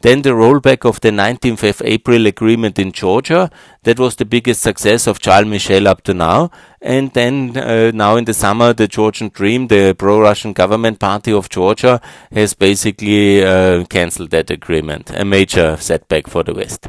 Then 0.00 0.22
the 0.22 0.30
rollback 0.30 0.88
of 0.88 1.00
the 1.00 1.10
19th 1.10 1.68
of 1.68 1.82
April 1.84 2.26
agreement 2.26 2.78
in 2.78 2.92
Georgia. 2.92 3.50
That 3.82 3.98
was 3.98 4.14
the 4.14 4.24
biggest 4.24 4.60
success 4.60 5.08
of 5.08 5.18
Charles 5.18 5.48
Michel 5.48 5.88
up 5.88 6.02
to 6.04 6.14
now. 6.14 6.52
And 6.80 7.12
then 7.14 7.56
uh, 7.56 7.90
now 7.92 8.14
in 8.14 8.24
the 8.24 8.34
summer, 8.34 8.72
the 8.72 8.86
Georgian 8.86 9.30
Dream, 9.30 9.66
the 9.66 9.96
pro-Russian 9.98 10.52
government 10.52 11.00
party 11.00 11.32
of 11.32 11.48
Georgia, 11.48 12.00
has 12.30 12.54
basically 12.54 13.44
uh, 13.44 13.84
cancelled 13.86 14.30
that 14.30 14.52
agreement. 14.52 15.10
A 15.10 15.24
major 15.24 15.76
setback 15.78 16.28
for 16.28 16.44
the 16.44 16.54
West. 16.54 16.88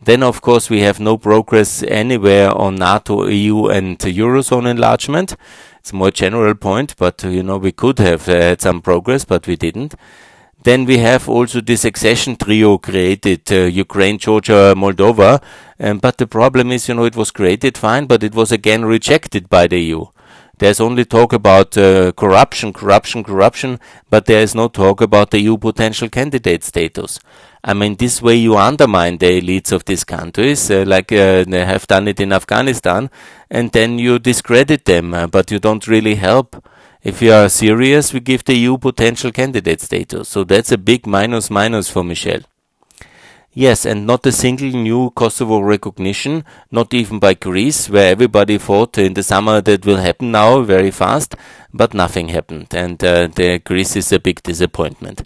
Then, 0.00 0.22
of 0.22 0.40
course, 0.40 0.70
we 0.70 0.80
have 0.82 1.00
no 1.00 1.16
progress 1.16 1.82
anywhere 1.82 2.56
on 2.56 2.76
NATO, 2.76 3.26
EU, 3.26 3.66
and 3.66 3.98
Eurozone 3.98 4.70
enlargement. 4.70 5.34
It's 5.84 5.92
more 5.92 6.10
general 6.10 6.54
point, 6.54 6.96
but 6.96 7.22
you 7.24 7.42
know 7.42 7.58
we 7.58 7.70
could 7.70 7.98
have 7.98 8.26
uh, 8.26 8.32
had 8.32 8.62
some 8.62 8.80
progress, 8.80 9.26
but 9.26 9.46
we 9.46 9.54
didn't. 9.54 9.94
Then 10.62 10.86
we 10.86 10.96
have 10.96 11.28
also 11.28 11.60
this 11.60 11.84
accession 11.84 12.36
trio 12.36 12.78
created, 12.78 13.52
uh, 13.52 13.66
Ukraine, 13.66 14.16
Georgia, 14.16 14.72
Moldova. 14.74 15.42
Um, 15.78 15.98
but 15.98 16.16
the 16.16 16.26
problem 16.26 16.72
is, 16.72 16.88
you 16.88 16.94
know, 16.94 17.04
it 17.04 17.16
was 17.16 17.30
created 17.30 17.76
fine, 17.76 18.06
but 18.06 18.22
it 18.22 18.34
was 18.34 18.50
again 18.50 18.86
rejected 18.86 19.50
by 19.50 19.66
the 19.66 19.78
EU. 19.78 20.06
There's 20.56 20.80
only 20.80 21.04
talk 21.04 21.34
about 21.34 21.76
uh, 21.76 22.12
corruption, 22.12 22.72
corruption, 22.72 23.22
corruption, 23.22 23.78
but 24.08 24.24
there 24.24 24.40
is 24.40 24.54
no 24.54 24.68
talk 24.68 25.02
about 25.02 25.32
the 25.32 25.40
EU 25.40 25.58
potential 25.58 26.08
candidate 26.08 26.64
status. 26.64 27.20
I 27.66 27.72
mean, 27.72 27.96
this 27.96 28.20
way 28.20 28.36
you 28.36 28.58
undermine 28.58 29.16
the 29.16 29.40
elites 29.40 29.72
of 29.72 29.86
these 29.86 30.04
countries, 30.04 30.70
uh, 30.70 30.84
like 30.86 31.10
uh, 31.10 31.44
they 31.44 31.64
have 31.64 31.86
done 31.86 32.08
it 32.08 32.20
in 32.20 32.30
Afghanistan, 32.30 33.08
and 33.50 33.72
then 33.72 33.98
you 33.98 34.18
discredit 34.18 34.84
them, 34.84 35.14
uh, 35.14 35.26
but 35.26 35.50
you 35.50 35.58
don't 35.58 35.88
really 35.88 36.16
help. 36.16 36.62
If 37.02 37.22
you 37.22 37.32
are 37.32 37.48
serious, 37.48 38.12
we 38.12 38.20
give 38.20 38.44
the 38.44 38.54
EU 38.54 38.76
potential 38.76 39.32
candidate 39.32 39.80
status. 39.80 40.28
So 40.28 40.44
that's 40.44 40.72
a 40.72 40.78
big 40.78 41.06
minus 41.06 41.50
minus 41.50 41.88
for 41.88 42.04
Michel. 42.04 42.40
Yes, 43.54 43.86
and 43.86 44.06
not 44.06 44.26
a 44.26 44.32
single 44.32 44.68
new 44.68 45.10
Kosovo 45.10 45.60
recognition, 45.60 46.44
not 46.70 46.92
even 46.92 47.18
by 47.18 47.32
Greece, 47.32 47.88
where 47.88 48.10
everybody 48.10 48.58
thought 48.58 48.98
in 48.98 49.14
the 49.14 49.22
summer 49.22 49.62
that 49.62 49.86
will 49.86 49.98
happen 49.98 50.32
now 50.32 50.60
very 50.60 50.90
fast, 50.90 51.34
but 51.72 51.94
nothing 51.94 52.28
happened, 52.28 52.74
and 52.74 53.02
uh, 53.02 53.28
the 53.28 53.60
Greece 53.60 53.96
is 53.96 54.12
a 54.12 54.18
big 54.18 54.42
disappointment. 54.42 55.22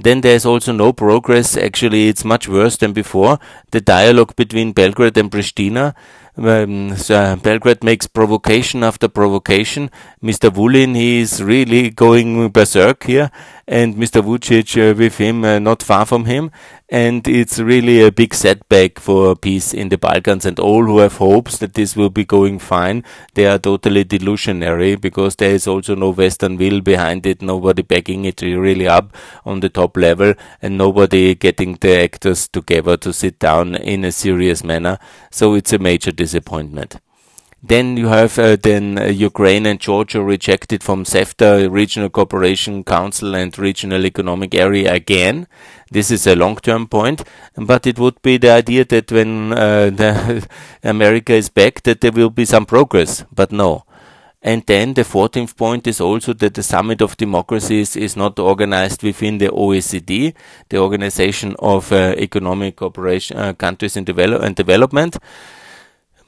Then 0.00 0.20
there's 0.20 0.46
also 0.46 0.70
no 0.70 0.92
progress. 0.92 1.56
Actually, 1.56 2.08
it's 2.08 2.24
much 2.24 2.48
worse 2.48 2.76
than 2.76 2.92
before. 2.92 3.40
The 3.72 3.80
dialogue 3.80 4.36
between 4.36 4.72
Belgrade 4.72 5.18
and 5.18 5.28
Pristina. 5.28 5.94
Um, 6.36 6.96
so 6.96 7.34
Belgrade 7.34 7.82
makes 7.82 8.06
provocation 8.06 8.84
after 8.84 9.08
provocation. 9.08 9.90
Mr. 10.22 10.50
Vulin, 10.50 10.94
he 10.94 11.18
is 11.18 11.42
really 11.42 11.90
going 11.90 12.48
berserk 12.50 13.02
here 13.02 13.32
and 13.66 13.96
Mr. 13.96 14.22
Vucic 14.22 14.78
uh, 14.78 14.94
with 14.96 15.18
him, 15.18 15.44
uh, 15.44 15.58
not 15.58 15.82
far 15.82 16.06
from 16.06 16.26
him. 16.26 16.52
And 16.90 17.28
it's 17.28 17.58
really 17.58 18.02
a 18.02 18.10
big 18.10 18.32
setback 18.32 18.98
for 18.98 19.36
peace 19.36 19.74
in 19.74 19.90
the 19.90 19.98
Balkans. 19.98 20.46
And 20.46 20.58
all 20.58 20.84
who 20.84 20.98
have 21.00 21.18
hopes 21.18 21.58
that 21.58 21.74
this 21.74 21.94
will 21.94 22.08
be 22.08 22.24
going 22.24 22.58
fine, 22.58 23.04
they 23.34 23.44
are 23.44 23.58
totally 23.58 24.06
delusionary 24.06 24.98
because 24.98 25.36
there 25.36 25.50
is 25.50 25.66
also 25.66 25.94
no 25.94 26.10
Western 26.10 26.56
will 26.56 26.80
behind 26.80 27.26
it, 27.26 27.42
nobody 27.42 27.82
backing 27.82 28.24
it 28.24 28.40
really 28.40 28.88
up 28.88 29.14
on 29.44 29.60
the 29.60 29.68
top 29.68 29.98
level, 29.98 30.32
and 30.62 30.78
nobody 30.78 31.34
getting 31.34 31.74
the 31.74 32.02
actors 32.02 32.48
together 32.48 32.96
to 32.96 33.12
sit 33.12 33.38
down 33.38 33.74
in 33.74 34.02
a 34.04 34.12
serious 34.12 34.64
manner. 34.64 34.98
So 35.30 35.54
it's 35.54 35.74
a 35.74 35.78
major 35.78 36.10
disappointment. 36.10 36.96
Then 37.62 37.96
you 37.96 38.06
have 38.06 38.38
uh, 38.38 38.56
then 38.56 38.98
uh, 38.98 39.06
Ukraine 39.06 39.66
and 39.66 39.80
Georgia 39.80 40.22
rejected 40.22 40.84
from 40.84 41.04
CEFTA, 41.04 41.68
Regional 41.68 42.08
Cooperation 42.08 42.84
Council 42.84 43.34
and 43.34 43.58
Regional 43.58 44.06
Economic 44.06 44.54
Area 44.54 44.92
again. 44.92 45.48
This 45.90 46.12
is 46.12 46.26
a 46.26 46.36
long-term 46.36 46.86
point, 46.86 47.24
but 47.56 47.84
it 47.84 47.98
would 47.98 48.22
be 48.22 48.36
the 48.36 48.50
idea 48.50 48.84
that 48.84 49.10
when 49.10 49.52
uh, 49.52 50.40
America 50.84 51.32
is 51.32 51.48
back, 51.48 51.82
that 51.82 52.00
there 52.00 52.12
will 52.12 52.30
be 52.30 52.44
some 52.44 52.64
progress. 52.64 53.24
But 53.34 53.50
no. 53.50 53.84
And 54.40 54.64
then 54.66 54.94
the 54.94 55.02
14th 55.02 55.56
point 55.56 55.88
is 55.88 56.00
also 56.00 56.32
that 56.34 56.54
the 56.54 56.62
Summit 56.62 57.02
of 57.02 57.16
Democracies 57.16 57.96
is 57.96 58.16
not 58.16 58.38
organized 58.38 59.02
within 59.02 59.38
the 59.38 59.48
OECD, 59.48 60.32
the 60.68 60.78
Organization 60.78 61.56
of 61.58 61.90
uh, 61.90 62.14
Economic 62.16 62.76
Cooperation 62.76 63.36
uh, 63.36 63.52
Countries 63.54 63.96
in 63.96 64.04
Develop 64.04 64.42
and 64.42 64.54
Development. 64.54 65.16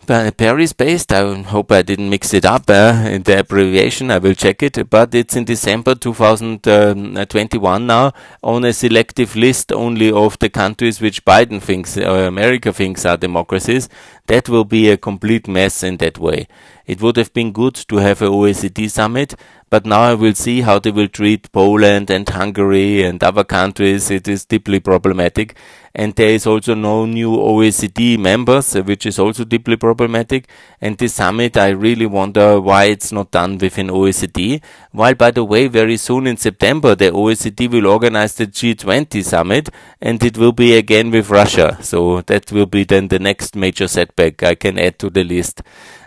Paris 0.06 0.72
based. 0.72 1.12
I 1.12 1.42
hope 1.42 1.70
I 1.72 1.82
didn't 1.82 2.10
mix 2.10 2.34
it 2.34 2.44
up 2.44 2.68
uh, 2.68 3.04
in 3.06 3.22
the 3.22 3.40
abbreviation. 3.40 4.10
I 4.10 4.18
will 4.18 4.34
check 4.34 4.62
it. 4.62 4.90
But 4.90 5.14
it's 5.14 5.36
in 5.36 5.44
December 5.44 5.94
2021 5.94 7.86
now 7.86 8.12
on 8.42 8.64
a 8.64 8.72
selective 8.72 9.36
list 9.36 9.72
only 9.72 10.10
of 10.10 10.38
the 10.38 10.48
countries 10.48 11.00
which 11.00 11.24
Biden 11.24 11.60
thinks 11.62 11.96
or 11.96 12.24
America 12.24 12.72
thinks 12.72 13.04
are 13.06 13.16
democracies. 13.16 13.88
That 14.26 14.48
will 14.48 14.64
be 14.64 14.90
a 14.90 14.96
complete 14.96 15.46
mess 15.46 15.82
in 15.82 15.98
that 15.98 16.18
way. 16.18 16.48
It 16.90 17.00
would 17.02 17.18
have 17.18 17.32
been 17.32 17.52
good 17.52 17.76
to 17.90 17.98
have 17.98 18.20
a 18.20 18.26
OECD 18.26 18.90
summit, 18.90 19.36
but 19.70 19.86
now 19.86 20.00
I 20.00 20.14
will 20.14 20.34
see 20.34 20.62
how 20.62 20.80
they 20.80 20.90
will 20.90 21.06
treat 21.06 21.52
Poland 21.52 22.10
and 22.10 22.28
Hungary 22.28 23.04
and 23.04 23.22
other 23.22 23.44
countries. 23.44 24.10
It 24.10 24.26
is 24.26 24.44
deeply 24.44 24.80
problematic. 24.80 25.54
And 25.94 26.14
there 26.16 26.30
is 26.30 26.48
also 26.48 26.74
no 26.74 27.06
new 27.06 27.30
OECD 27.30 28.18
members, 28.18 28.74
uh, 28.74 28.82
which 28.82 29.06
is 29.06 29.20
also 29.20 29.44
deeply 29.44 29.76
problematic. 29.76 30.48
And 30.80 30.98
this 30.98 31.14
summit, 31.14 31.56
I 31.56 31.68
really 31.68 32.06
wonder 32.06 32.60
why 32.60 32.84
it's 32.84 33.12
not 33.12 33.30
done 33.30 33.58
within 33.58 33.86
OECD. 33.86 34.60
While, 34.90 35.14
by 35.14 35.30
the 35.30 35.44
way, 35.44 35.68
very 35.68 35.96
soon 35.96 36.26
in 36.26 36.36
September, 36.36 36.96
the 36.96 37.12
OECD 37.12 37.70
will 37.70 37.86
organize 37.86 38.34
the 38.34 38.48
G20 38.48 39.24
summit 39.24 39.68
and 40.00 40.20
it 40.24 40.36
will 40.36 40.52
be 40.52 40.76
again 40.76 41.12
with 41.12 41.30
Russia. 41.30 41.78
So 41.82 42.20
that 42.22 42.50
will 42.50 42.66
be 42.66 42.82
then 42.82 43.08
the 43.08 43.20
next 43.20 43.54
major 43.54 43.86
setback 43.86 44.42
I 44.42 44.56
can 44.56 44.76
add 44.78 44.98
to 45.00 45.10
the 45.10 45.22
list 45.22 45.62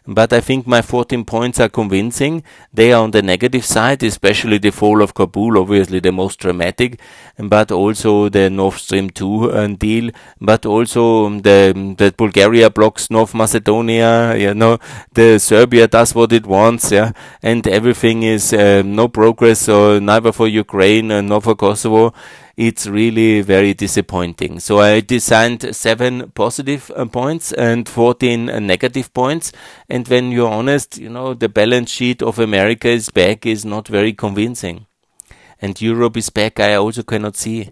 but 0.05 0.33
I 0.33 0.41
think 0.41 0.67
my 0.67 0.81
14 0.81 1.23
points 1.25 1.59
are 1.59 1.69
convincing. 1.69 2.43
They 2.73 2.91
are 2.91 3.03
on 3.03 3.11
the 3.11 3.21
negative 3.21 3.65
side, 3.65 4.03
especially 4.03 4.57
the 4.57 4.71
fall 4.71 5.01
of 5.01 5.13
Kabul, 5.13 5.57
obviously 5.57 5.99
the 5.99 6.11
most 6.11 6.39
dramatic, 6.39 6.99
but 7.37 7.71
also 7.71 8.29
the 8.29 8.49
Nord 8.49 8.75
Stream 8.75 9.09
2 9.09 9.51
uh, 9.51 9.67
deal, 9.67 10.11
but 10.41 10.65
also 10.65 11.29
the 11.29 11.95
that 11.97 12.17
Bulgaria 12.17 12.69
blocks 12.69 13.09
North 13.09 13.33
Macedonia, 13.33 14.35
you 14.35 14.53
know, 14.53 14.77
the 15.13 15.39
Serbia 15.39 15.87
does 15.87 16.13
what 16.13 16.33
it 16.33 16.45
wants, 16.45 16.91
yeah, 16.91 17.11
and 17.41 17.65
everything 17.67 18.23
is 18.23 18.53
uh, 18.53 18.81
no 18.85 19.07
progress, 19.07 19.69
or 19.69 19.99
neither 19.99 20.31
for 20.31 20.47
Ukraine 20.47 21.11
uh, 21.11 21.21
nor 21.21 21.41
for 21.41 21.55
Kosovo 21.55 22.13
it's 22.55 22.85
really 22.85 23.41
very 23.41 23.73
disappointing. 23.73 24.59
So 24.59 24.79
I 24.79 24.99
designed 25.01 25.75
seven 25.75 26.31
positive 26.31 26.91
uh, 26.95 27.05
points 27.05 27.51
and 27.51 27.89
14 27.89 28.49
uh, 28.49 28.59
negative 28.59 29.13
points. 29.13 29.51
And 29.89 30.07
when 30.07 30.31
you're 30.31 30.51
honest, 30.51 30.97
you 30.97 31.09
know, 31.09 31.33
the 31.33 31.49
balance 31.49 31.89
sheet 31.89 32.21
of 32.21 32.37
America 32.37 32.87
is 32.87 33.09
back 33.09 33.45
is 33.45 33.65
not 33.65 33.87
very 33.87 34.13
convincing. 34.13 34.85
And 35.61 35.81
Europe 35.81 36.17
is 36.17 36.29
back, 36.29 36.59
I 36.59 36.75
also 36.75 37.03
cannot 37.03 37.37
see. 37.37 37.71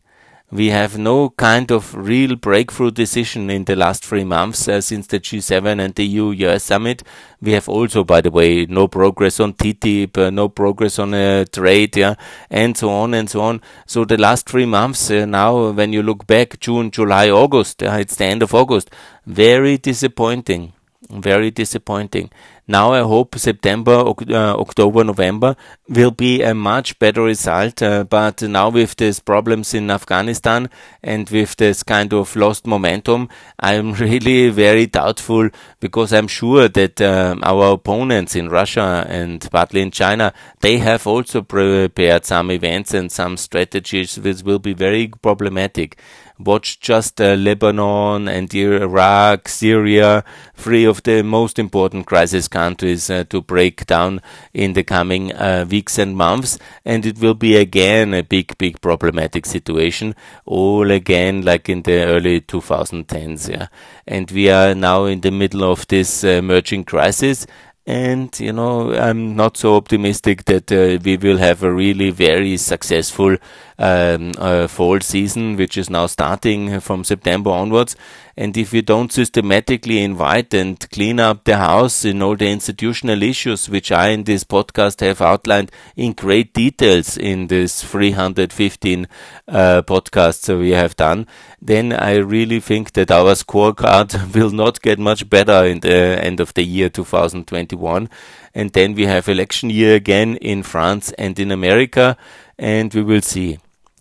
We 0.53 0.67
have 0.67 0.97
no 0.97 1.29
kind 1.29 1.71
of 1.71 1.95
real 1.95 2.35
breakthrough 2.35 2.91
decision 2.91 3.49
in 3.49 3.63
the 3.63 3.77
last 3.77 4.03
three 4.03 4.25
months 4.25 4.67
uh, 4.67 4.81
since 4.81 5.07
the 5.07 5.17
G7 5.17 5.79
and 5.79 5.95
the 5.95 6.05
EU-US 6.05 6.63
summit. 6.63 7.03
We 7.41 7.53
have 7.53 7.69
also, 7.69 8.03
by 8.03 8.19
the 8.19 8.31
way, 8.31 8.65
no 8.65 8.89
progress 8.89 9.39
on 9.39 9.53
TTIP, 9.53 10.17
uh, 10.17 10.29
no 10.29 10.49
progress 10.49 10.99
on 10.99 11.13
uh, 11.13 11.45
trade, 11.45 11.95
yeah, 11.95 12.15
and 12.49 12.75
so 12.75 12.89
on 12.89 13.13
and 13.13 13.29
so 13.29 13.39
on. 13.39 13.61
So 13.85 14.03
the 14.03 14.17
last 14.17 14.45
three 14.45 14.65
months 14.65 15.09
uh, 15.09 15.25
now, 15.25 15.71
when 15.71 15.93
you 15.93 16.03
look 16.03 16.27
back, 16.27 16.59
June, 16.59 16.91
July, 16.91 17.29
August, 17.29 17.81
it's 17.81 18.17
the 18.17 18.25
end 18.25 18.43
of 18.43 18.53
August, 18.53 18.89
very 19.25 19.77
disappointing 19.77 20.73
very 21.11 21.51
disappointing. 21.51 22.29
Now 22.67 22.93
I 22.93 23.01
hope 23.01 23.37
September, 23.37 23.91
uh, 23.91 24.55
October, 24.55 25.03
November 25.03 25.57
will 25.89 26.11
be 26.11 26.41
a 26.41 26.53
much 26.53 26.97
better 26.99 27.23
result. 27.23 27.81
Uh, 27.81 28.05
but 28.05 28.41
now 28.43 28.69
with 28.69 28.95
these 28.95 29.19
problems 29.19 29.73
in 29.73 29.91
Afghanistan 29.91 30.69
and 31.03 31.29
with 31.29 31.57
this 31.57 31.83
kind 31.83 32.13
of 32.13 32.33
lost 32.35 32.65
momentum, 32.65 33.27
I'm 33.59 33.91
really 34.05 34.49
very 34.49 34.85
doubtful 34.85 35.49
because 35.81 36.13
I'm 36.13 36.29
sure 36.29 36.69
that 36.69 37.01
uh, 37.01 37.35
our 37.43 37.73
opponents 37.73 38.37
in 38.37 38.47
Russia 38.47 39.05
and 39.09 39.45
partly 39.51 39.81
in 39.81 39.91
China, 39.91 40.33
they 40.61 40.77
have 40.77 41.05
also 41.05 41.41
prepared 41.41 42.25
some 42.25 42.51
events 42.51 42.93
and 42.93 43.11
some 43.11 43.35
strategies 43.35 44.17
which 44.17 44.43
will 44.43 44.59
be 44.59 44.73
very 44.73 45.09
problematic 45.21 45.97
watch 46.39 46.79
just 46.79 47.19
uh, 47.21 47.33
Lebanon 47.35 48.27
and 48.27 48.53
Iraq, 48.53 49.47
Syria, 49.47 50.23
three 50.55 50.85
of 50.85 51.03
the 51.03 51.23
most 51.23 51.59
important 51.59 52.05
crisis 52.05 52.47
countries 52.47 53.09
uh, 53.09 53.23
to 53.29 53.41
break 53.41 53.85
down 53.85 54.21
in 54.53 54.73
the 54.73 54.83
coming 54.83 55.33
uh, 55.33 55.65
weeks 55.69 55.97
and 55.97 56.15
months. 56.15 56.57
And 56.85 57.05
it 57.05 57.19
will 57.19 57.35
be 57.35 57.55
again 57.55 58.13
a 58.13 58.23
big, 58.23 58.57
big 58.57 58.81
problematic 58.81 59.45
situation, 59.45 60.15
all 60.45 60.89
again 60.91 61.43
like 61.43 61.69
in 61.69 61.83
the 61.83 62.03
early 62.05 62.41
2010s. 62.41 63.49
Yeah. 63.49 63.67
And 64.07 64.29
we 64.31 64.49
are 64.49 64.75
now 64.75 65.05
in 65.05 65.21
the 65.21 65.31
middle 65.31 65.63
of 65.63 65.87
this 65.87 66.23
uh, 66.23 66.29
emerging 66.29 66.85
crisis 66.85 67.45
and 67.87 68.39
you 68.39 68.53
know 68.53 68.93
i'm 68.93 69.35
not 69.35 69.57
so 69.57 69.75
optimistic 69.75 70.45
that 70.45 70.71
uh, 70.71 70.99
we 71.03 71.17
will 71.17 71.37
have 71.37 71.63
a 71.63 71.73
really 71.73 72.11
very 72.11 72.55
successful 72.55 73.35
um, 73.81 74.31
uh, 74.37 74.67
fall 74.67 74.99
season 74.99 75.57
which 75.57 75.77
is 75.77 75.89
now 75.89 76.05
starting 76.05 76.79
from 76.79 77.03
september 77.03 77.49
onwards 77.49 77.95
and 78.37 78.55
if 78.55 78.73
you 78.73 78.81
don't 78.81 79.11
systematically 79.11 80.01
invite 80.03 80.53
and 80.53 80.89
clean 80.91 81.19
up 81.19 81.43
the 81.43 81.57
house 81.57 82.05
in 82.05 82.21
all 82.21 82.35
the 82.35 82.47
institutional 82.49 83.21
issues 83.23 83.69
which 83.69 83.91
i 83.91 84.09
in 84.09 84.23
this 84.23 84.43
podcast 84.43 85.01
have 85.01 85.21
outlined 85.21 85.71
in 85.95 86.13
great 86.13 86.53
details 86.53 87.17
in 87.17 87.47
this 87.47 87.83
315 87.83 89.07
uh, 89.47 89.81
podcasts 89.81 90.57
we 90.57 90.69
have 90.69 90.95
done 90.95 91.25
then 91.61 91.93
I 91.93 92.15
really 92.15 92.59
think 92.59 92.93
that 92.93 93.11
our 93.11 93.33
scorecard 93.33 94.33
will 94.35 94.49
not 94.49 94.81
get 94.81 94.97
much 94.97 95.29
better 95.29 95.63
in 95.65 95.81
the 95.81 95.93
end 95.93 96.39
of 96.39 96.55
the 96.55 96.63
year 96.63 96.89
2021. 96.89 98.09
And 98.55 98.73
then 98.73 98.95
we 98.95 99.05
have 99.05 99.29
election 99.29 99.69
year 99.69 99.95
again 99.95 100.37
in 100.37 100.63
France 100.63 101.11
and 101.19 101.37
in 101.39 101.51
America, 101.51 102.17
and 102.57 102.91
we 102.93 103.03
will 103.03 103.21
see. 103.21 103.59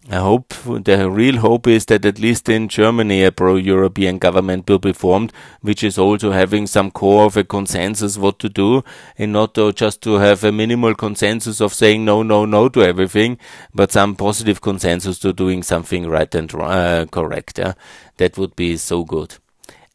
I 0.09 0.16
hope 0.16 0.54
the 0.64 1.11
real 1.11 1.37
hope 1.37 1.66
is 1.66 1.85
that 1.87 2.07
at 2.07 2.19
least 2.19 2.49
in 2.49 2.69
Germany 2.69 3.23
a 3.23 3.30
pro-European 3.30 4.19
government 4.19 4.66
will 4.66 4.78
be 4.78 4.95
formed, 4.95 5.30
which 5.61 5.85
is 5.85 5.99
also 5.99 6.33
having 6.33 6.66
some 6.66 6.90
core 6.90 7.26
of 7.26 7.37
a 7.37 7.45
consensus 7.45 8.16
what 8.16 8.38
to 8.38 8.49
do, 8.49 8.83
and 9.19 9.33
not 9.33 9.54
to 9.54 9.73
just 9.75 10.00
to 10.02 10.14
have 10.14 10.42
a 10.42 10.52
minimal 10.52 10.95
consensus 10.95 11.61
of 11.61 11.75
saying 11.75 12.07
no, 12.07 12.23
no, 12.23 12.47
no 12.47 12.71
to 12.71 12.83
everything, 12.83 13.38
but 13.75 13.92
some 13.92 14.16
positive 14.16 14.62
consensus 14.62 15.19
to 15.19 15.35
doing 15.35 15.62
something 15.62 16.09
right 16.09 16.35
and 16.35 16.54
uh, 16.54 17.04
correct. 17.11 17.59
Yeah? 17.59 17.75
That 18.16 18.38
would 18.38 18.57
be 18.57 18.78
so 18.78 19.04
good. 19.04 19.37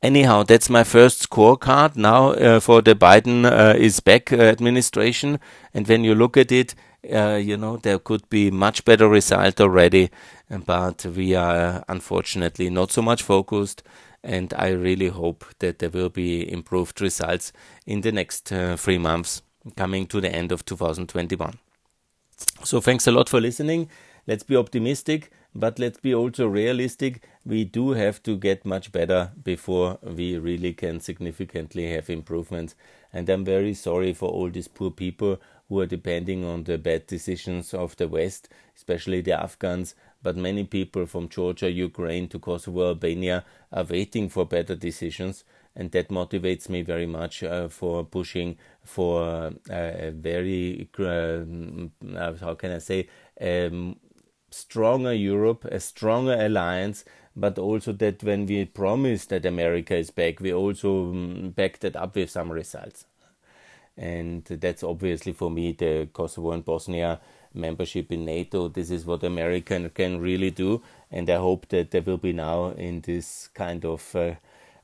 Anyhow, 0.04 0.44
that's 0.44 0.70
my 0.70 0.84
first 0.84 1.28
scorecard 1.28 1.96
now 1.96 2.34
uh, 2.34 2.60
for 2.60 2.84
the 2.84 2.94
Biden 2.94 3.44
uh, 3.44 3.76
is 3.76 4.02
back 4.02 4.32
uh, 4.32 4.36
administration, 4.36 5.40
and 5.74 5.88
when 5.88 6.04
you 6.04 6.14
look 6.14 6.38
at 6.38 6.52
it 6.52 6.76
uh, 7.12 7.36
you 7.36 7.58
know, 7.58 7.78
there 7.78 8.00
could 8.00 8.30
be 8.30 8.52
much 8.52 8.86
better 8.86 9.08
result 9.08 9.62
already, 9.62 10.10
but 10.50 11.06
we 11.06 11.36
are 11.36 11.84
unfortunately 11.88 12.70
not 12.70 12.92
so 12.92 13.02
much 13.02 13.24
focused. 13.24 13.84
And 14.24 14.54
I 14.58 14.70
really 14.70 15.10
hope 15.10 15.46
that 15.60 15.80
there 15.80 15.90
will 15.90 16.10
be 16.10 16.52
improved 16.52 17.00
results 17.00 17.54
in 17.86 18.02
the 18.02 18.12
next 18.12 18.52
uh, 18.52 18.76
three 18.76 18.98
months 18.98 19.44
coming 19.76 20.08
to 20.08 20.20
the 20.20 20.34
end 20.34 20.52
of 20.52 20.66
2021. 20.66 21.58
So 22.64 22.82
thanks 22.82 23.08
a 23.08 23.12
lot 23.12 23.30
for 23.30 23.40
listening. 23.40 23.90
Let's 24.28 24.44
be 24.44 24.56
optimistic, 24.56 25.32
but 25.54 25.78
let's 25.78 26.00
be 26.00 26.14
also 26.14 26.48
realistic. 26.48 27.24
We 27.46 27.64
do 27.64 27.92
have 27.92 28.24
to 28.24 28.36
get 28.36 28.66
much 28.66 28.92
better 28.92 29.32
before 29.44 30.00
we 30.02 30.38
really 30.38 30.74
can 30.74 31.00
significantly 31.00 31.92
have 31.92 32.10
improvements. 32.10 32.76
And 33.14 33.30
I'm 33.30 33.46
very 33.46 33.74
sorry 33.74 34.14
for 34.14 34.30
all 34.30 34.50
these 34.50 34.68
poor 34.68 34.92
people 34.92 35.40
who 35.70 35.80
are 35.80 35.86
depending 35.86 36.46
on 36.46 36.64
the 36.64 36.78
bad 36.78 37.08
decisions 37.08 37.74
of 37.74 37.96
the 37.98 38.08
West, 38.08 38.50
especially 38.76 39.22
the 39.22 39.32
Afghans. 39.32 39.96
But 40.22 40.38
many 40.38 40.64
people 40.64 41.06
from 41.06 41.30
Georgia, 41.30 41.72
Ukraine 41.72 42.28
to 42.30 42.40
Kosovo, 42.40 42.90
Albania 42.90 43.46
are 43.72 43.84
waiting 43.84 44.30
for 44.30 44.46
better 44.46 44.76
decisions, 44.76 45.44
and 45.76 45.92
that 45.92 46.10
motivates 46.10 46.70
me 46.70 46.82
very 46.82 47.06
much 47.06 47.44
uh, 47.44 47.68
for 47.68 48.04
pushing 48.04 48.58
for 48.84 49.22
uh, 49.22 49.52
a 49.70 50.12
very, 50.12 50.90
uh, 51.00 52.34
how 52.40 52.56
can 52.56 52.72
I 52.72 52.80
say, 52.80 53.08
um, 53.42 53.98
stronger 54.50 55.14
Europe, 55.14 55.66
a 55.66 55.80
stronger 55.80 56.34
alliance, 56.40 57.06
but 57.36 57.60
also 57.60 57.92
that 57.92 58.24
when 58.24 58.46
we 58.46 58.66
promise 58.66 59.26
that 59.26 59.46
America 59.46 59.96
is 59.96 60.10
back, 60.10 60.40
we 60.40 60.54
also 60.54 61.10
um, 61.10 61.50
back 61.56 61.80
that 61.80 61.96
up 61.96 62.16
with 62.16 62.30
some 62.30 62.52
results 62.52 63.06
and 63.98 64.44
that's 64.46 64.84
obviously 64.84 65.34
for 65.34 65.50
me 65.50 65.72
the 65.72 66.08
Kosovo 66.14 66.52
and 66.52 66.66
Bosnia 66.66 67.20
membership 67.54 68.12
in 68.12 68.26
NATO. 68.26 68.68
This 68.68 68.92
is 68.92 69.06
what 69.06 69.24
America 69.24 69.90
can 69.90 70.20
really 70.20 70.52
do, 70.52 70.82
and 71.12 71.30
I 71.30 71.38
hope 71.38 71.68
that 71.70 71.92
there 71.92 72.02
will 72.02 72.18
be 72.18 72.34
now 72.34 72.70
in 72.72 73.02
this 73.02 73.50
kind 73.54 73.86
of 73.86 74.16
uh, 74.16 74.36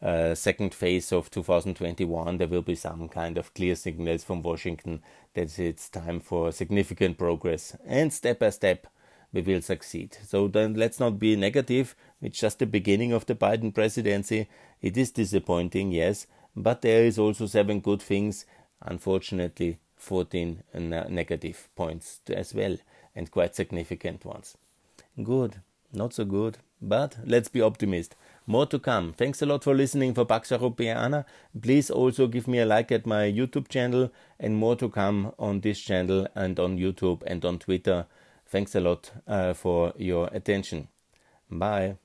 uh, 0.02 0.34
second 0.34 0.74
phase 0.74 1.12
of 1.12 1.30
2021 1.30 2.38
there 2.38 2.48
will 2.48 2.64
be 2.64 2.74
some 2.74 3.08
kind 3.08 3.38
of 3.38 3.54
clear 3.54 3.76
signals 3.76 4.24
from 4.24 4.42
Washington 4.42 5.00
that 5.36 5.60
it's 5.60 5.90
time 5.90 6.20
for 6.20 6.52
significant 6.52 7.18
progress, 7.18 7.76
and 7.86 8.12
step 8.12 8.40
by 8.40 8.50
step 8.50 8.88
we 9.34 9.42
will 9.42 9.62
succeed. 9.62 10.18
So 10.26 10.48
then 10.48 10.74
let's 10.74 11.00
not 11.00 11.20
be 11.20 11.36
negative. 11.36 11.96
It's 12.22 12.40
just 12.40 12.60
the 12.60 12.66
beginning 12.66 13.14
of 13.14 13.26
the 13.26 13.36
Biden 13.36 13.74
presidency. 13.74 14.50
It 14.82 14.98
is 14.98 15.12
disappointing, 15.12 15.92
yes, 15.92 16.28
but 16.56 16.82
there 16.82 17.06
is 17.06 17.18
also 17.18 17.46
seven 17.46 17.80
good 17.80 18.02
things 18.02 18.46
unfortunately 18.82 19.78
14 19.96 20.64
negative 20.74 21.70
points 21.76 22.22
as 22.28 22.54
well 22.54 22.78
and 23.16 23.32
quite 23.32 23.56
significant 23.56 24.26
ones. 24.26 24.58
Good, 25.22 25.62
not 25.94 26.14
so 26.14 26.26
good, 26.26 26.58
but 26.82 27.18
let's 27.26 27.50
be 27.50 27.62
optimist. 27.62 28.16
More 28.48 28.66
to 28.68 28.80
come. 28.80 29.14
Thanks 29.14 29.42
a 29.42 29.46
lot 29.46 29.64
for 29.64 29.76
listening 29.76 30.14
for 30.14 30.26
Pax 30.26 30.50
Europeana. 30.50 31.26
Please 31.62 31.92
also 31.92 32.28
give 32.28 32.48
me 32.48 32.60
a 32.60 32.66
like 32.66 32.92
at 32.92 33.06
my 33.06 33.32
YouTube 33.32 33.68
channel 33.68 34.12
and 34.40 34.56
more 34.56 34.76
to 34.78 34.90
come 34.90 35.34
on 35.38 35.62
this 35.62 35.80
channel 35.80 36.28
and 36.36 36.60
on 36.60 36.78
YouTube 36.78 37.22
and 37.28 37.46
on 37.46 37.60
Twitter. 37.60 38.08
Thanks 38.48 38.76
a 38.76 38.82
lot 38.82 39.12
uh, 39.28 39.54
for 39.54 39.94
your 39.98 40.28
attention. 40.34 40.88
Bye. 41.50 42.01